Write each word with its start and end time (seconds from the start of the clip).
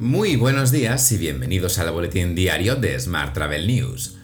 Muy 0.00 0.36
buenos 0.36 0.70
días 0.70 1.10
y 1.10 1.16
bienvenidos 1.16 1.80
al 1.80 1.90
boletín 1.90 2.36
diario 2.36 2.76
de 2.76 2.96
Smart 3.00 3.34
Travel 3.34 3.66
News. 3.66 4.14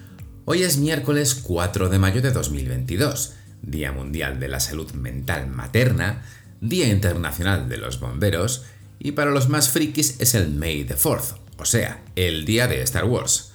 Hoy 0.44 0.62
es 0.62 0.78
miércoles 0.78 1.34
4 1.34 1.88
de 1.88 1.98
mayo 1.98 2.22
de 2.22 2.30
2022, 2.30 3.34
Día 3.60 3.90
Mundial 3.90 4.38
de 4.38 4.46
la 4.46 4.60
Salud 4.60 4.92
Mental 4.92 5.48
Materna, 5.48 6.22
Día 6.60 6.86
Internacional 6.86 7.68
de 7.68 7.78
los 7.78 7.98
Bomberos 7.98 8.66
y 9.00 9.12
para 9.12 9.32
los 9.32 9.48
más 9.48 9.68
frikis 9.68 10.20
es 10.20 10.36
el 10.36 10.52
May 10.52 10.84
the 10.84 10.94
4th, 10.94 11.38
o 11.58 11.64
sea, 11.64 12.04
el 12.14 12.44
día 12.44 12.68
de 12.68 12.80
Star 12.82 13.06
Wars. 13.06 13.50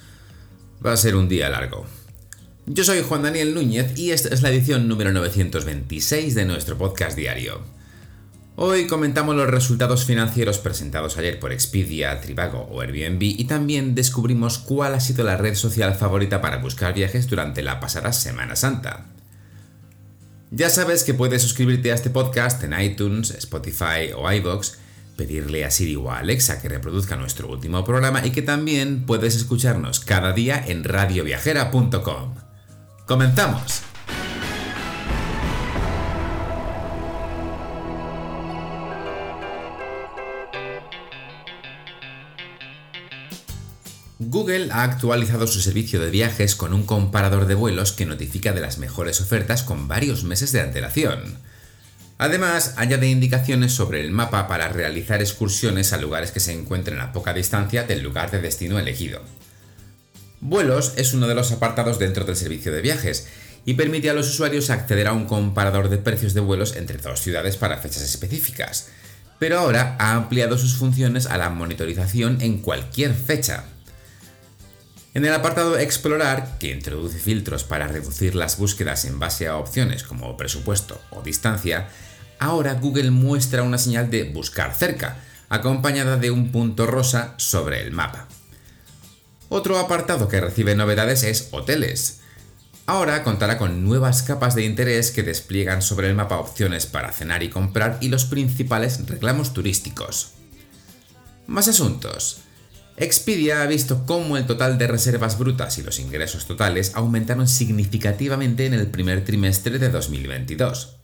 Va 0.86 0.92
a 0.92 0.98
ser 0.98 1.16
un 1.16 1.30
día 1.30 1.48
largo. 1.48 1.86
Yo 2.66 2.84
soy 2.84 3.02
Juan 3.02 3.24
Daniel 3.24 3.54
Núñez 3.54 3.98
y 3.98 4.12
esta 4.12 4.28
es 4.28 4.42
la 4.42 4.50
edición 4.50 4.90
número 4.90 5.14
926 5.14 6.36
de 6.36 6.44
nuestro 6.44 6.78
podcast 6.78 7.16
diario. 7.16 7.79
Hoy 8.62 8.88
comentamos 8.88 9.38
los 9.38 9.47
resultados 9.47 10.04
financieros 10.04 10.57
presentados 10.57 11.18
ayer 11.18 11.39
por 11.39 11.54
Expedia, 11.54 12.20
Trivago 12.20 12.68
o 12.70 12.82
Airbnb 12.82 13.21
y 13.21 13.46
también 13.46 13.96
descubrimos 13.96 14.57
cuál 14.57 14.96
ha 14.96 15.00
sido 15.00 15.24
la 15.24 15.38
red 15.38 15.56
social 15.56 15.96
favorita 15.96 16.42
para 16.42 16.57
buscar 16.57 16.93
viajes 16.93 17.29
durante 17.29 17.64
la 17.64 17.79
pasada 17.79 18.11
Semana 18.11 18.57
Santa. 18.57 19.06
Ya 20.51 20.70
sabes 20.70 21.06
que 21.06 21.14
puedes 21.14 21.42
suscribirte 21.42 21.93
a 21.93 21.96
este 21.96 22.10
podcast 22.10 22.61
en 22.65 22.78
iTunes, 22.78 23.32
Spotify 23.32 24.11
o 24.14 24.29
iVoox, 24.29 24.73
pedirle 25.15 25.64
a 25.64 25.71
Siri 25.71 25.96
o 25.96 26.12
a 26.12 26.20
Alexa 26.20 26.62
que 26.62 26.68
reproduzca 26.68 27.15
nuestro 27.15 27.48
último 27.48 27.86
programa 27.86 28.26
y 28.26 28.32
que 28.32 28.42
también 28.42 29.06
puedes 29.06 29.37
escucharnos 29.37 30.01
cada 30.01 30.34
día 30.34 30.62
en 30.68 30.84
radioviajera.com. 30.84 32.36
¡Comenzamos! 33.06 33.89
Google 44.32 44.70
ha 44.72 44.84
actualizado 44.84 45.48
su 45.48 45.60
servicio 45.60 46.00
de 46.00 46.12
viajes 46.12 46.56
con 46.56 46.72
un 46.72 46.86
comparador 46.86 47.48
de 47.48 47.56
vuelos 47.56 47.94
que 47.94 48.06
notifica 48.06 48.54
de 48.54 48.62
las 48.62 48.78
mejores 48.78 49.22
ofertas 49.22 49.64
con 49.64 49.88
varios 49.88 50.24
meses 50.24 50.52
de 50.52 50.62
antelación. 50.62 51.40
Además, 52.20 52.76
añade 52.78 53.10
indicaciones 53.10 53.72
sobre 53.72 54.02
el 54.02 54.12
mapa 54.12 54.48
para 54.48 54.70
realizar 54.70 55.20
excursiones 55.20 55.94
a 55.94 55.98
lugares 55.98 56.30
que 56.30 56.42
se 56.42 56.54
encuentren 56.54 57.00
a 57.00 57.12
poca 57.12 57.34
distancia 57.34 57.86
del 57.86 58.04
lugar 58.04 58.30
de 58.30 58.40
destino 58.40 58.78
elegido. 58.78 59.20
Vuelos 60.42 60.94
es 60.96 61.16
uno 61.16 61.28
de 61.28 61.34
los 61.34 61.52
apartados 61.52 61.98
dentro 61.98 62.24
del 62.24 62.36
servicio 62.36 62.72
de 62.72 62.82
viajes 62.82 63.28
y 63.66 63.74
permite 63.74 64.12
a 64.12 64.14
los 64.14 64.30
usuarios 64.30 64.70
acceder 64.70 65.08
a 65.08 65.14
un 65.14 65.26
comparador 65.26 65.90
de 65.90 65.98
precios 65.98 66.36
de 66.36 66.42
vuelos 66.42 66.76
entre 66.76 67.00
dos 67.00 67.20
ciudades 67.20 67.58
para 67.58 67.80
fechas 67.80 68.04
específicas, 68.04 68.90
pero 69.40 69.58
ahora 69.58 69.96
ha 69.98 70.14
ampliado 70.14 70.60
sus 70.60 70.76
funciones 70.76 71.26
a 71.26 71.40
la 71.40 71.50
monitorización 71.50 72.42
en 72.42 72.60
cualquier 72.60 73.16
fecha. 73.16 73.64
En 75.16 75.26
el 75.26 75.34
apartado 75.34 75.78
Explorar, 75.78 76.60
que 76.60 76.72
introduce 76.72 77.18
filtros 77.18 77.64
para 77.64 77.88
reducir 77.88 78.36
las 78.36 78.58
búsquedas 78.58 79.06
en 79.06 79.18
base 79.18 79.48
a 79.48 79.58
opciones 79.58 80.04
como 80.04 80.38
presupuesto 80.38 81.02
o 81.10 81.24
distancia, 81.24 81.90
ahora 82.38 82.76
Google 82.76 83.10
muestra 83.10 83.64
una 83.64 83.80
señal 83.80 84.12
de 84.12 84.24
buscar 84.24 84.76
cerca, 84.76 85.18
acompañada 85.50 86.18
de 86.18 86.30
un 86.30 86.52
punto 86.52 86.86
rosa 86.86 87.34
sobre 87.38 87.82
el 87.82 87.92
mapa. 87.92 88.28
Otro 89.50 89.80
apartado 89.80 90.28
que 90.28 90.40
recibe 90.40 90.76
novedades 90.76 91.23
es 91.23 91.50
hoteles. 91.52 92.20
Ahora 92.86 93.23
contará 93.23 93.58
con 93.58 93.84
nuevas 93.84 94.22
capas 94.22 94.54
de 94.54 94.64
interés 94.64 95.10
que 95.10 95.23
despliegan 95.23 95.82
sobre 95.82 96.08
el 96.08 96.16
mapa 96.16 96.38
opciones 96.38 96.86
para 96.86 97.12
cenar 97.12 97.42
y 97.42 97.50
comprar 97.50 97.98
y 98.00 98.10
los 98.10 98.26
principales 98.26 99.04
reclamos 99.08 99.54
turísticos. 99.54 100.34
Más 101.48 101.68
asuntos. 101.68 102.42
Expedia 103.02 103.61
ha 103.61 103.66
visto 103.66 104.05
cómo 104.05 104.36
el 104.36 104.45
total 104.45 104.78
de 104.78 104.86
reservas 104.86 105.39
brutas 105.39 105.77
y 105.77 105.83
los 105.83 105.99
ingresos 105.99 106.45
totales 106.45 106.92
aumentaron 106.95 107.48
significativamente 107.48 108.65
en 108.65 108.73
el 108.73 108.87
primer 108.87 109.23
trimestre 109.23 109.80
de 109.80 109.87
2022. 109.87 110.98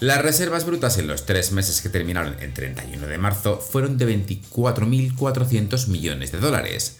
Las 0.00 0.20
reservas 0.20 0.66
brutas 0.66 0.98
en 0.98 1.06
los 1.06 1.24
tres 1.24 1.52
meses 1.52 1.82
que 1.82 1.88
terminaron 1.88 2.34
el 2.40 2.52
31 2.52 3.06
de 3.06 3.16
marzo 3.16 3.58
fueron 3.58 3.96
de 3.96 4.08
24.400 4.08 5.86
millones 5.86 6.32
de 6.32 6.38
dólares. 6.38 6.98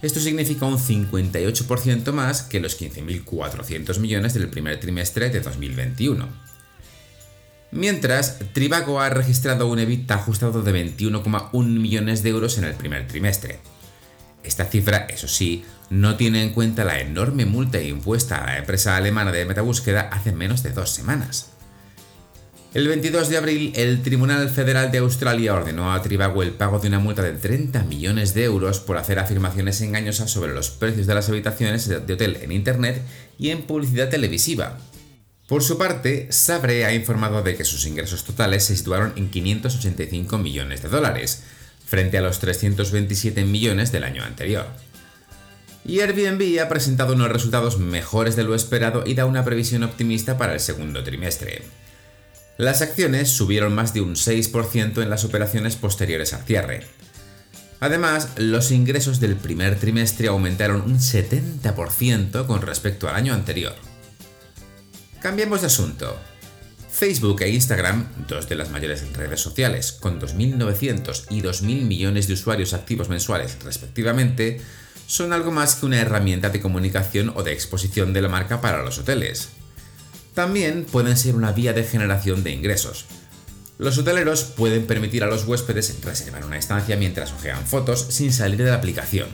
Esto 0.00 0.20
significa 0.20 0.66
un 0.66 0.78
58% 0.78 2.12
más 2.12 2.42
que 2.42 2.60
los 2.60 2.80
15.400 2.80 3.98
millones 3.98 4.34
del 4.34 4.48
primer 4.48 4.78
trimestre 4.78 5.30
de 5.30 5.40
2021. 5.40 6.53
Mientras, 7.74 8.38
Trivago 8.52 9.00
ha 9.00 9.10
registrado 9.10 9.66
un 9.66 9.80
EBITDA 9.80 10.14
ajustado 10.14 10.62
de 10.62 10.72
21,1 10.72 11.66
millones 11.66 12.22
de 12.22 12.30
euros 12.30 12.56
en 12.56 12.62
el 12.62 12.74
primer 12.74 13.08
trimestre. 13.08 13.58
Esta 14.44 14.66
cifra, 14.66 15.08
eso 15.10 15.26
sí, 15.26 15.64
no 15.90 16.14
tiene 16.14 16.44
en 16.44 16.52
cuenta 16.52 16.84
la 16.84 17.00
enorme 17.00 17.46
multa 17.46 17.80
impuesta 17.80 18.36
a 18.36 18.46
la 18.46 18.58
empresa 18.58 18.96
alemana 18.96 19.32
de 19.32 19.44
metabúsqueda 19.44 20.02
hace 20.12 20.30
menos 20.30 20.62
de 20.62 20.70
dos 20.70 20.90
semanas. 20.90 21.50
El 22.74 22.86
22 22.86 23.28
de 23.28 23.38
abril, 23.38 23.72
el 23.74 24.02
Tribunal 24.02 24.48
Federal 24.50 24.92
de 24.92 24.98
Australia 24.98 25.54
ordenó 25.54 25.92
a 25.92 26.00
Trivago 26.00 26.44
el 26.44 26.52
pago 26.52 26.78
de 26.78 26.86
una 26.86 27.00
multa 27.00 27.22
de 27.22 27.32
30 27.32 27.82
millones 27.82 28.34
de 28.34 28.44
euros 28.44 28.78
por 28.78 28.98
hacer 28.98 29.18
afirmaciones 29.18 29.80
engañosas 29.80 30.30
sobre 30.30 30.54
los 30.54 30.70
precios 30.70 31.08
de 31.08 31.14
las 31.14 31.28
habitaciones 31.28 31.88
de 31.88 32.12
hotel 32.12 32.38
en 32.40 32.52
Internet 32.52 33.02
y 33.36 33.50
en 33.50 33.62
publicidad 33.62 34.10
televisiva, 34.10 34.78
por 35.46 35.62
su 35.62 35.76
parte, 35.76 36.28
Sabre 36.30 36.86
ha 36.86 36.94
informado 36.94 37.42
de 37.42 37.54
que 37.54 37.64
sus 37.64 37.84
ingresos 37.86 38.24
totales 38.24 38.64
se 38.64 38.76
situaron 38.76 39.12
en 39.16 39.30
585 39.30 40.38
millones 40.38 40.82
de 40.82 40.88
dólares, 40.88 41.42
frente 41.84 42.16
a 42.16 42.22
los 42.22 42.38
327 42.38 43.44
millones 43.44 43.92
del 43.92 44.04
año 44.04 44.24
anterior. 44.24 44.66
Y 45.84 46.00
Airbnb 46.00 46.62
ha 46.62 46.68
presentado 46.68 47.12
unos 47.12 47.28
resultados 47.28 47.78
mejores 47.78 48.36
de 48.36 48.44
lo 48.44 48.54
esperado 48.54 49.04
y 49.06 49.14
da 49.14 49.26
una 49.26 49.44
previsión 49.44 49.82
optimista 49.82 50.38
para 50.38 50.54
el 50.54 50.60
segundo 50.60 51.04
trimestre. 51.04 51.62
Las 52.56 52.80
acciones 52.80 53.28
subieron 53.28 53.74
más 53.74 53.92
de 53.92 54.00
un 54.00 54.14
6% 54.14 55.02
en 55.02 55.10
las 55.10 55.24
operaciones 55.24 55.76
posteriores 55.76 56.32
al 56.32 56.44
cierre. 56.44 56.86
Además, 57.80 58.30
los 58.36 58.70
ingresos 58.70 59.20
del 59.20 59.36
primer 59.36 59.78
trimestre 59.78 60.28
aumentaron 60.28 60.80
un 60.80 61.00
70% 61.00 62.46
con 62.46 62.62
respecto 62.62 63.08
al 63.08 63.16
año 63.16 63.34
anterior. 63.34 63.74
Cambiemos 65.24 65.62
de 65.62 65.68
asunto. 65.68 66.18
Facebook 66.90 67.40
e 67.40 67.48
Instagram, 67.48 68.26
dos 68.28 68.46
de 68.46 68.56
las 68.56 68.68
mayores 68.68 69.10
redes 69.14 69.40
sociales, 69.40 69.92
con 69.92 70.20
2.900 70.20 71.28
y 71.30 71.40
2.000 71.40 71.62
millones 71.86 72.28
de 72.28 72.34
usuarios 72.34 72.74
activos 72.74 73.08
mensuales 73.08 73.56
respectivamente, 73.64 74.60
son 75.06 75.32
algo 75.32 75.50
más 75.50 75.76
que 75.76 75.86
una 75.86 75.98
herramienta 75.98 76.50
de 76.50 76.60
comunicación 76.60 77.32
o 77.34 77.42
de 77.42 77.54
exposición 77.54 78.12
de 78.12 78.20
la 78.20 78.28
marca 78.28 78.60
para 78.60 78.82
los 78.82 78.98
hoteles. 78.98 79.48
También 80.34 80.84
pueden 80.84 81.16
ser 81.16 81.36
una 81.36 81.52
vía 81.52 81.72
de 81.72 81.84
generación 81.84 82.44
de 82.44 82.50
ingresos. 82.50 83.06
Los 83.78 83.96
hoteleros 83.96 84.42
pueden 84.44 84.86
permitir 84.86 85.24
a 85.24 85.28
los 85.28 85.46
huéspedes 85.46 86.04
reservar 86.04 86.44
una 86.44 86.58
estancia 86.58 86.98
mientras 86.98 87.32
ojean 87.32 87.64
fotos 87.64 88.08
sin 88.10 88.30
salir 88.30 88.58
de 88.58 88.68
la 88.68 88.76
aplicación. 88.76 89.28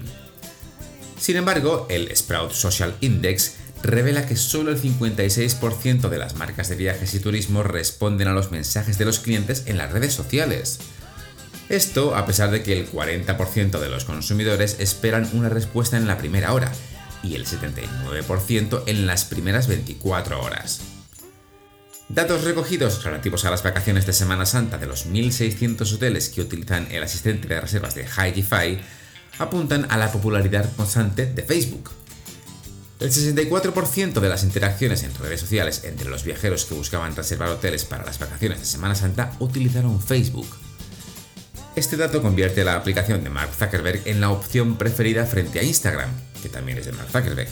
Sin 1.18 1.34
embargo, 1.34 1.88
el 1.90 2.16
Sprout 2.16 2.52
Social 2.52 2.94
Index 3.00 3.56
revela 3.82 4.26
que 4.26 4.36
solo 4.36 4.70
el 4.70 4.80
56% 4.80 6.08
de 6.08 6.18
las 6.18 6.36
marcas 6.36 6.68
de 6.68 6.76
viajes 6.76 7.14
y 7.14 7.20
turismo 7.20 7.62
responden 7.62 8.28
a 8.28 8.32
los 8.32 8.50
mensajes 8.50 8.98
de 8.98 9.04
los 9.04 9.20
clientes 9.20 9.64
en 9.66 9.78
las 9.78 9.92
redes 9.92 10.12
sociales. 10.12 10.78
Esto 11.68 12.16
a 12.16 12.26
pesar 12.26 12.50
de 12.50 12.62
que 12.62 12.72
el 12.72 12.90
40% 12.90 13.78
de 13.78 13.88
los 13.88 14.04
consumidores 14.04 14.76
esperan 14.80 15.28
una 15.32 15.48
respuesta 15.48 15.96
en 15.96 16.06
la 16.06 16.18
primera 16.18 16.52
hora 16.52 16.72
y 17.22 17.34
el 17.34 17.46
79% 17.46 18.82
en 18.86 19.06
las 19.06 19.24
primeras 19.24 19.68
24 19.68 20.42
horas. 20.42 20.80
Datos 22.08 22.42
recogidos 22.42 23.04
relativos 23.04 23.44
a 23.44 23.50
las 23.50 23.62
vacaciones 23.62 24.04
de 24.04 24.12
Semana 24.12 24.44
Santa 24.44 24.78
de 24.78 24.86
los 24.86 25.06
1.600 25.06 25.94
hoteles 25.94 26.28
que 26.28 26.40
utilizan 26.40 26.88
el 26.90 27.04
asistente 27.04 27.46
de 27.46 27.60
reservas 27.60 27.94
de 27.94 28.04
HiGify 28.04 28.80
apuntan 29.38 29.86
a 29.90 29.96
la 29.96 30.10
popularidad 30.10 30.68
constante 30.76 31.26
de 31.26 31.42
Facebook, 31.44 31.90
el 33.00 33.10
64% 33.10 34.20
de 34.20 34.28
las 34.28 34.44
interacciones 34.44 35.02
en 35.02 35.14
redes 35.14 35.40
sociales 35.40 35.84
entre 35.84 36.10
los 36.10 36.22
viajeros 36.22 36.66
que 36.66 36.74
buscaban 36.74 37.16
reservar 37.16 37.48
hoteles 37.48 37.86
para 37.86 38.04
las 38.04 38.18
vacaciones 38.18 38.60
de 38.60 38.66
Semana 38.66 38.94
Santa 38.94 39.32
utilizaron 39.38 40.00
Facebook. 40.02 40.48
Este 41.76 41.96
dato 41.96 42.20
convierte 42.20 42.60
a 42.60 42.64
la 42.64 42.74
aplicación 42.76 43.24
de 43.24 43.30
Mark 43.30 43.52
Zuckerberg 43.58 44.02
en 44.04 44.20
la 44.20 44.30
opción 44.30 44.76
preferida 44.76 45.24
frente 45.24 45.60
a 45.60 45.62
Instagram, 45.62 46.10
que 46.42 46.50
también 46.50 46.76
es 46.76 46.86
de 46.86 46.92
Mark 46.92 47.08
Zuckerberg, 47.10 47.48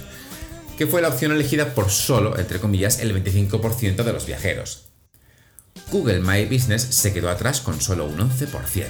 que 0.77 0.87
fue 0.87 1.01
la 1.01 1.09
opción 1.09 1.33
elegida 1.33 1.75
por 1.75 1.89
solo, 1.89 2.39
entre 2.39 2.61
comillas, 2.61 3.01
el 3.01 3.15
25% 3.15 4.05
de 4.05 4.13
los 4.13 4.27
viajeros. 4.27 4.89
Google 5.91 6.21
My 6.21 6.45
Business 6.45 6.83
se 6.83 7.15
quedó 7.15 7.31
atrás 7.31 7.63
con 7.63 7.81
solo 7.81 8.05
un 8.05 8.19
11%. 8.19 8.85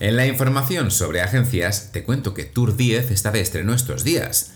En 0.00 0.16
la 0.16 0.26
información 0.26 0.92
sobre 0.92 1.22
agencias, 1.22 1.90
te 1.90 2.04
cuento 2.04 2.32
que 2.32 2.44
Tour 2.44 2.76
10 2.76 3.10
está 3.10 3.32
de 3.32 3.40
estreno 3.40 3.74
estos 3.74 4.04
días. 4.04 4.52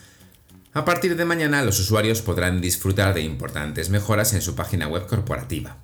A 0.73 0.85
partir 0.85 1.17
de 1.17 1.25
mañana 1.25 1.65
los 1.65 1.81
usuarios 1.81 2.23
podrán 2.23 2.61
disfrutar 2.61 3.13
de 3.13 3.23
importantes 3.23 3.91
mejoras 3.91 4.35
en 4.35 4.41
su 4.41 4.55
página 4.55 4.87
web 4.87 5.09
corporativa. 5.09 5.79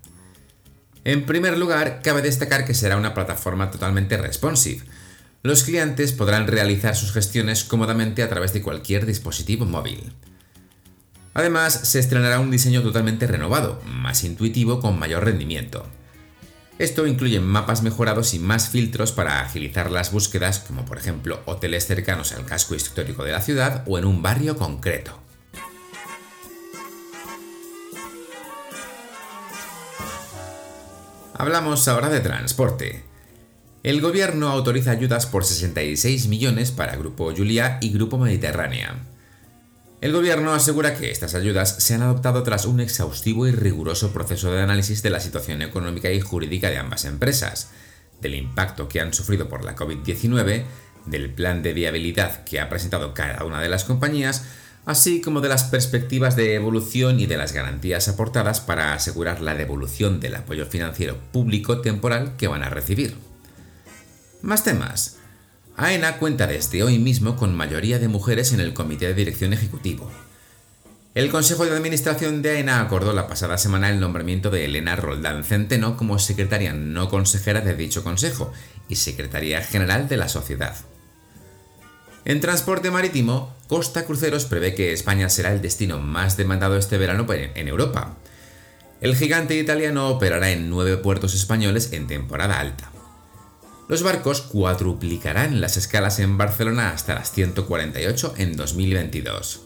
En 1.03 1.27
primer 1.27 1.59
lugar, 1.59 2.03
cabe 2.05 2.23
destacar 2.23 2.65
que 2.65 2.75
será 2.75 2.97
una 2.97 3.15
plataforma 3.15 3.73
totalmente 3.73 4.17
responsive. 4.17 4.85
Los 5.43 5.65
clientes 5.65 6.13
podrán 6.13 6.47
realizar 6.47 6.95
sus 6.95 7.13
gestiones 7.13 7.65
cómodamente 7.65 8.23
a 8.23 8.29
través 8.29 8.53
de 8.53 8.63
cualquier 8.63 9.07
dispositivo 9.07 9.65
móvil. 9.65 10.13
Además, 11.35 11.73
se 11.73 11.99
estrenará 11.99 12.39
un 12.39 12.53
diseño 12.53 12.83
totalmente 12.83 13.27
renovado, 13.27 13.83
más 13.85 14.23
intuitivo 14.23 14.79
con 14.79 15.01
mayor 15.01 15.25
rendimiento. 15.25 15.85
Esto 16.79 17.09
incluye 17.09 17.41
mapas 17.41 17.83
mejorados 17.83 18.35
y 18.35 18.39
más 18.39 18.69
filtros 18.69 19.11
para 19.11 19.41
agilizar 19.41 19.91
las 19.91 20.13
búsquedas, 20.13 20.61
como 20.61 20.85
por 20.85 20.97
ejemplo 20.97 21.41
hoteles 21.45 21.87
cercanos 21.87 22.31
al 22.33 22.45
casco 22.45 22.77
histórico 22.77 23.25
de 23.25 23.33
la 23.33 23.41
ciudad 23.41 23.83
o 23.87 23.99
en 23.99 24.05
un 24.05 24.23
barrio 24.23 24.57
concreto. 24.57 25.19
Hablamos 31.35 31.87
ahora 31.89 32.11
de 32.11 32.21
transporte. 32.21 33.05
El 33.83 34.01
gobierno 34.01 34.49
autoriza 34.49 34.93
ayudas 34.93 35.27
por 35.27 35.45
66 35.45 36.29
millones 36.29 36.71
para 36.71 36.97
Grupo 36.97 37.33
Julia 37.37 37.79
y 37.81 37.91
Grupo 37.93 38.19
Mediterránea. 38.19 38.97
El 40.01 40.13
gobierno 40.13 40.53
asegura 40.53 40.95
que 40.95 41.11
estas 41.11 41.35
ayudas 41.35 41.75
se 41.79 41.95
han 41.95 42.03
adoptado 42.03 42.45
tras 42.45 42.67
un 42.67 42.79
exhaustivo 42.79 43.49
y 43.49 43.51
riguroso 43.53 44.13
proceso 44.13 44.53
de 44.53 44.63
análisis 44.63 45.03
de 45.03 45.11
la 45.11 45.19
situación 45.19 45.61
económica 45.61 46.09
y 46.13 46.21
jurídica 46.21 46.71
de 46.71 46.79
ambas 46.79 47.05
empresas, 47.05 47.71
del 48.21 48.37
impacto 48.37 48.89
que 48.89 49.01
han 49.01 49.13
sufrido 49.13 49.49
por 49.49 49.65
la 49.65 49.75
COVID-19, 49.75 50.65
del 51.07 51.31
plan 51.35 51.63
de 51.63 51.73
viabilidad 51.73 52.45
que 52.45 52.61
ha 52.61 52.69
presentado 52.69 53.13
cada 53.13 53.45
una 53.45 53.61
de 53.61 53.69
las 53.69 53.83
compañías, 53.83 54.45
así 54.87 55.21
como 55.21 55.41
de 55.41 55.49
las 55.49 55.65
perspectivas 55.65 56.37
de 56.37 56.55
evolución 56.55 57.19
y 57.19 57.27
de 57.27 57.37
las 57.37 57.53
garantías 57.53 58.07
aportadas 58.07 58.61
para 58.61 58.95
asegurar 58.95 59.41
la 59.41 59.57
devolución 59.57 60.21
del 60.21 60.37
apoyo 60.37 60.67
financiero 60.67 61.19
público 61.33 61.81
temporal 61.81 62.37
que 62.37 62.47
van 62.47 62.63
a 62.63 62.71
recibir. 62.71 63.17
Más 64.43 64.63
temas. 64.63 65.17
AENA 65.81 66.17
cuenta 66.17 66.49
desde 66.49 66.83
hoy 66.83 66.99
mismo 66.99 67.37
con 67.37 67.55
mayoría 67.55 68.01
de 68.01 68.09
mujeres 68.09 68.53
en 68.53 68.59
el 68.59 68.75
comité 68.75 69.07
de 69.07 69.15
dirección 69.15 69.53
ejecutivo. 69.53 70.11
El 71.15 71.31
Consejo 71.31 71.65
de 71.65 71.77
Administración 71.77 72.43
de 72.43 72.51
AENA 72.51 72.81
acordó 72.81 73.13
la 73.13 73.29
pasada 73.29 73.57
semana 73.59 73.89
el 73.89 74.01
nombramiento 74.01 74.51
de 74.51 74.65
Elena 74.65 74.97
Roldán 74.97 75.45
Centeno 75.45 75.97
como 75.97 76.19
secretaria 76.19 76.73
no 76.73 77.09
consejera 77.09 77.61
de 77.61 77.77
dicho 77.77 78.03
consejo 78.03 78.53
y 78.89 78.97
secretaria 78.97 79.63
general 79.63 80.09
de 80.09 80.17
la 80.17 80.29
sociedad. 80.29 80.75
En 82.25 82.41
transporte 82.41 82.91
marítimo, 82.91 83.55
Costa 83.69 84.05
Cruceros 84.05 84.47
prevé 84.47 84.75
que 84.75 84.93
España 84.93 85.29
será 85.29 85.53
el 85.53 85.63
destino 85.63 86.01
más 86.01 86.37
demandado 86.37 86.77
este 86.77 86.99
verano 86.99 87.25
en 87.31 87.69
Europa. 87.69 88.17
El 89.01 89.15
gigante 89.15 89.57
italiano 89.57 90.09
operará 90.09 90.51
en 90.51 90.71
nueve 90.71 90.97
puertos 90.97 91.35
españoles 91.37 91.93
en 91.93 92.09
temporada 92.09 92.59
alta. 92.59 92.91
Los 93.89 94.03
barcos 94.03 94.43
cuadruplicarán 94.43 95.63
las 95.63 95.79
escalas 95.79 96.19
en 96.19 96.37
Barcelona 96.37 96.91
hasta 96.91 97.15
las 97.15 97.33
148 97.33 98.35
en 98.37 98.55
2022. 98.55 99.63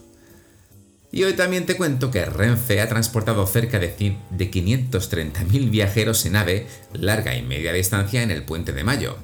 Y 1.11 1.25
hoy 1.25 1.33
también 1.33 1.67
te 1.67 1.77
cuento 1.77 2.13
que 2.13 2.25
Renfe 2.25 2.81
ha 2.81 2.89
transportado 2.89 3.45
cerca 3.49 3.81
de 3.81 3.97
530.000 3.97 5.71
viajeros 5.71 6.25
en 6.25 6.37
AVE 6.37 6.69
larga 6.93 7.37
y 7.37 7.43
media 7.43 7.73
distancia 7.73 8.23
en 8.23 8.31
el 8.31 8.45
puente 8.45 8.73
de 8.73 8.85
Mayo. 8.85 9.19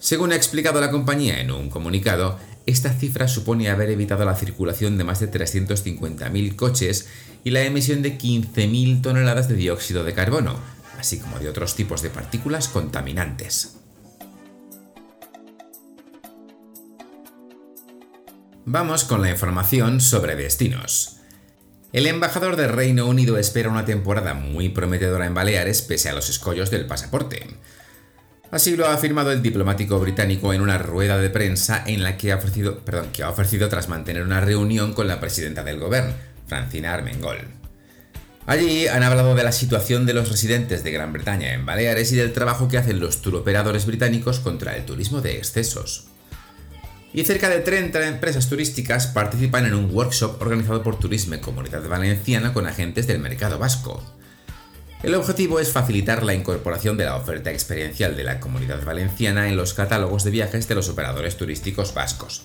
Según 0.00 0.32
ha 0.32 0.36
explicado 0.36 0.80
la 0.80 0.90
compañía 0.90 1.38
en 1.40 1.50
un 1.50 1.68
comunicado, 1.68 2.38
esta 2.64 2.94
cifra 2.94 3.28
supone 3.28 3.68
haber 3.68 3.90
evitado 3.90 4.24
la 4.24 4.34
circulación 4.34 4.96
de 4.96 5.04
más 5.04 5.20
de 5.20 5.30
350.000 5.30 6.56
coches 6.56 7.06
y 7.44 7.50
la 7.50 7.62
emisión 7.64 8.00
de 8.00 8.16
15.000 8.16 9.02
toneladas 9.02 9.48
de 9.48 9.56
dióxido 9.56 10.04
de 10.04 10.14
carbono, 10.14 10.58
así 10.98 11.18
como 11.18 11.38
de 11.38 11.50
otros 11.50 11.76
tipos 11.76 12.00
de 12.00 12.08
partículas 12.08 12.68
contaminantes. 12.68 13.79
Vamos 18.72 19.02
con 19.02 19.20
la 19.20 19.30
información 19.30 20.00
sobre 20.00 20.36
destinos. 20.36 21.16
El 21.92 22.06
embajador 22.06 22.54
del 22.54 22.68
Reino 22.68 23.04
Unido 23.06 23.36
espera 23.36 23.68
una 23.68 23.84
temporada 23.84 24.34
muy 24.34 24.68
prometedora 24.68 25.26
en 25.26 25.34
Baleares 25.34 25.82
pese 25.82 26.08
a 26.08 26.12
los 26.12 26.30
escollos 26.30 26.70
del 26.70 26.86
pasaporte. 26.86 27.48
Así 28.52 28.76
lo 28.76 28.86
ha 28.86 28.94
afirmado 28.94 29.32
el 29.32 29.42
diplomático 29.42 29.98
británico 29.98 30.54
en 30.54 30.60
una 30.60 30.78
rueda 30.78 31.18
de 31.18 31.30
prensa 31.30 31.82
en 31.84 32.04
la 32.04 32.16
que 32.16 32.30
ha 32.30 32.36
ofrecido, 32.36 32.78
que 33.12 33.24
ha 33.24 33.30
ofrecido 33.30 33.68
tras 33.68 33.88
mantener 33.88 34.22
una 34.22 34.40
reunión 34.40 34.92
con 34.92 35.08
la 35.08 35.18
presidenta 35.18 35.64
del 35.64 35.80
gobierno, 35.80 36.12
Francina 36.46 36.94
Armengol. 36.94 37.38
Allí 38.46 38.86
han 38.86 39.02
hablado 39.02 39.34
de 39.34 39.42
la 39.42 39.50
situación 39.50 40.06
de 40.06 40.14
los 40.14 40.30
residentes 40.30 40.84
de 40.84 40.92
Gran 40.92 41.12
Bretaña 41.12 41.54
en 41.54 41.66
Baleares 41.66 42.12
y 42.12 42.16
del 42.16 42.32
trabajo 42.32 42.68
que 42.68 42.78
hacen 42.78 43.00
los 43.00 43.20
turoperadores 43.20 43.84
británicos 43.84 44.38
contra 44.38 44.76
el 44.76 44.84
turismo 44.84 45.20
de 45.20 45.38
excesos 45.38 46.09
y 47.12 47.24
cerca 47.24 47.48
de 47.48 47.60
30 47.60 48.06
empresas 48.06 48.48
turísticas 48.48 49.08
participan 49.08 49.66
en 49.66 49.74
un 49.74 49.90
workshop 49.92 50.40
organizado 50.40 50.82
por 50.82 50.98
Turisme 50.98 51.40
Comunidad 51.40 51.86
Valenciana 51.88 52.52
con 52.52 52.66
agentes 52.66 53.06
del 53.06 53.18
mercado 53.18 53.58
vasco. 53.58 54.02
El 55.02 55.14
objetivo 55.14 55.60
es 55.60 55.72
facilitar 55.72 56.22
la 56.22 56.34
incorporación 56.34 56.96
de 56.96 57.06
la 57.06 57.16
oferta 57.16 57.50
experiencial 57.50 58.16
de 58.16 58.24
la 58.24 58.38
comunidad 58.38 58.84
valenciana 58.84 59.48
en 59.48 59.56
los 59.56 59.72
catálogos 59.72 60.24
de 60.24 60.30
viajes 60.30 60.68
de 60.68 60.74
los 60.74 60.88
operadores 60.90 61.36
turísticos 61.36 61.94
vascos. 61.94 62.44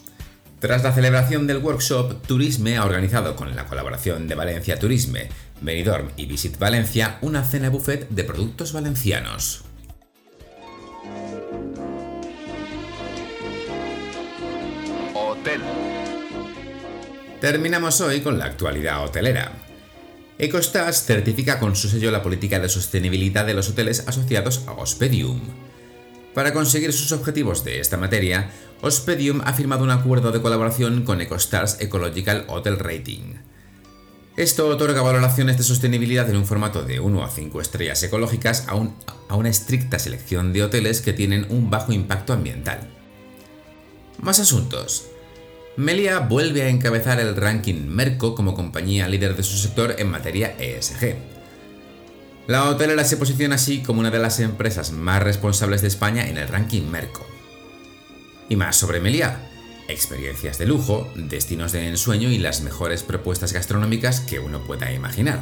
Tras 0.59 0.81
la 0.81 0.93
celebración 0.93 1.47
del 1.47 1.57
workshop, 1.57 2.25
Turisme 2.25 2.77
ha 2.77 2.85
organizado 2.85 3.35
con 3.35 3.55
la 3.55 3.65
colaboración 3.65 4.27
de 4.27 4.35
Valencia 4.35 4.79
Turisme, 4.79 5.29
Benidorm 5.61 6.07
y 6.15 6.25
Visit 6.27 6.57
Valencia 6.57 7.17
una 7.21 7.43
cena 7.43 7.69
buffet 7.69 8.07
de 8.09 8.23
productos 8.23 8.71
valencianos. 8.71 9.65
Terminamos 17.39 18.01
hoy 18.01 18.21
con 18.21 18.39
la 18.39 18.45
actualidad 18.45 19.03
hotelera. 19.03 19.51
Ecostas 20.37 21.05
certifica 21.05 21.59
con 21.59 21.75
su 21.75 21.87
sello 21.87 22.11
la 22.11 22.23
política 22.23 22.59
de 22.59 22.69
sostenibilidad 22.69 23.45
de 23.45 23.53
los 23.53 23.69
hoteles 23.69 24.07
asociados 24.07 24.63
a 24.67 24.71
Hospedium. 24.71 25.41
Para 26.33 26.53
conseguir 26.53 26.91
sus 26.91 27.11
objetivos 27.11 27.63
de 27.63 27.79
esta 27.79 27.97
materia, 27.97 28.49
Hospedium 28.81 29.41
ha 29.45 29.53
firmado 29.53 29.83
un 29.83 29.91
acuerdo 29.91 30.31
de 30.31 30.41
colaboración 30.41 31.03
con 31.03 31.21
Ecostars 31.21 31.79
Ecological 31.79 32.45
Hotel 32.47 32.79
Rating. 32.79 33.35
Esto 34.35 34.67
otorga 34.67 35.01
valoraciones 35.01 35.57
de 35.57 35.63
sostenibilidad 35.63 36.29
en 36.29 36.35
un 36.35 36.45
formato 36.45 36.83
de 36.83 36.99
1 36.99 37.23
a 37.23 37.29
5 37.29 37.61
estrellas 37.61 38.03
ecológicas 38.03 38.67
a, 38.67 38.71
a 39.29 39.35
una 39.35 39.49
estricta 39.49 39.99
selección 39.99 40.51
de 40.51 40.63
hoteles 40.63 41.01
que 41.01 41.13
tienen 41.13 41.45
un 41.49 41.69
bajo 41.69 41.93
impacto 41.93 42.33
ambiental. 42.33 42.89
Más 44.19 44.39
asuntos. 44.39 45.05
Melia 45.77 46.19
vuelve 46.19 46.61
a 46.61 46.69
encabezar 46.69 47.19
el 47.19 47.35
ranking 47.35 47.87
Merco 47.87 48.33
como 48.33 48.53
compañía 48.53 49.09
líder 49.09 49.35
de 49.35 49.43
su 49.43 49.57
sector 49.57 49.95
en 49.97 50.09
materia 50.09 50.55
ESG. 50.57 51.15
La 52.47 52.69
hotelera 52.69 53.03
se 53.03 53.17
posiciona 53.17 53.55
así 53.55 53.83
como 53.83 53.99
una 53.99 54.09
de 54.09 54.19
las 54.19 54.39
empresas 54.39 54.91
más 54.91 55.21
responsables 55.21 55.81
de 55.81 55.89
España 55.89 56.29
en 56.29 56.37
el 56.37 56.47
ranking 56.47 56.83
Merco. 56.83 57.27
Y 58.47 58.55
más 58.55 58.77
sobre 58.77 59.01
Melia, 59.01 59.49
experiencias 59.89 60.57
de 60.57 60.65
lujo, 60.65 61.11
destinos 61.15 61.73
de 61.73 61.89
ensueño 61.89 62.29
y 62.29 62.37
las 62.37 62.61
mejores 62.61 63.03
propuestas 63.03 63.51
gastronómicas 63.51 64.21
que 64.21 64.39
uno 64.39 64.61
pueda 64.61 64.93
imaginar. 64.93 65.41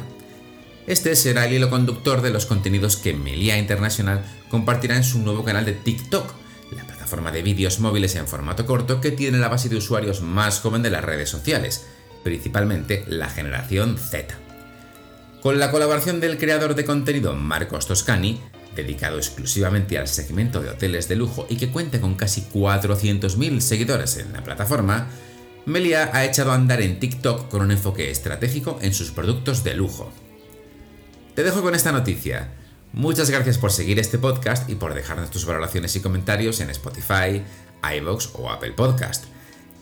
Este 0.88 1.14
será 1.14 1.46
el 1.46 1.52
hilo 1.52 1.70
conductor 1.70 2.22
de 2.22 2.30
los 2.30 2.44
contenidos 2.46 2.96
que 2.96 3.14
Melia 3.14 3.56
International 3.56 4.24
compartirá 4.50 4.96
en 4.96 5.04
su 5.04 5.20
nuevo 5.20 5.44
canal 5.44 5.64
de 5.64 5.74
TikTok, 5.74 6.43
forma 7.06 7.32
de 7.32 7.42
vídeos 7.42 7.80
móviles 7.80 8.16
en 8.16 8.26
formato 8.26 8.66
corto 8.66 9.00
que 9.00 9.10
tiene 9.10 9.38
la 9.38 9.48
base 9.48 9.68
de 9.68 9.76
usuarios 9.76 10.20
más 10.20 10.60
joven 10.60 10.82
de 10.82 10.90
las 10.90 11.04
redes 11.04 11.28
sociales, 11.30 11.86
principalmente 12.22 13.04
la 13.06 13.28
generación 13.28 13.98
Z. 13.98 14.34
Con 15.42 15.58
la 15.58 15.70
colaboración 15.70 16.20
del 16.20 16.38
creador 16.38 16.74
de 16.74 16.84
contenido 16.84 17.34
Marcos 17.34 17.86
Toscani, 17.86 18.40
dedicado 18.74 19.18
exclusivamente 19.18 19.98
al 19.98 20.08
segmento 20.08 20.60
de 20.60 20.70
hoteles 20.70 21.08
de 21.08 21.16
lujo 21.16 21.46
y 21.48 21.56
que 21.56 21.70
cuenta 21.70 22.00
con 22.00 22.14
casi 22.14 22.42
400.000 22.52 23.60
seguidores 23.60 24.16
en 24.16 24.32
la 24.32 24.42
plataforma, 24.42 25.08
Melia 25.66 26.10
ha 26.12 26.24
echado 26.24 26.52
a 26.52 26.54
andar 26.54 26.82
en 26.82 26.98
TikTok 26.98 27.48
con 27.48 27.62
un 27.62 27.70
enfoque 27.70 28.10
estratégico 28.10 28.78
en 28.82 28.92
sus 28.92 29.10
productos 29.10 29.64
de 29.64 29.74
lujo. 29.74 30.12
Te 31.34 31.42
dejo 31.42 31.62
con 31.62 31.74
esta 31.74 31.92
noticia. 31.92 32.52
Muchas 32.94 33.28
gracias 33.28 33.58
por 33.58 33.72
seguir 33.72 33.98
este 33.98 34.18
podcast 34.18 34.70
y 34.70 34.76
por 34.76 34.94
dejarnos 34.94 35.28
tus 35.28 35.44
valoraciones 35.46 35.96
y 35.96 36.00
comentarios 36.00 36.60
en 36.60 36.70
Spotify, 36.70 37.42
iVoox 37.82 38.30
o 38.34 38.50
Apple 38.50 38.70
Podcast. 38.70 39.24